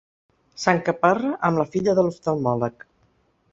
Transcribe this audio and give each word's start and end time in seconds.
S'encaparra 0.63 1.35
amb 1.51 1.63
la 1.63 1.67
filla 1.75 1.95
de 2.01 2.07
l'oftalmòleg. 2.09 2.89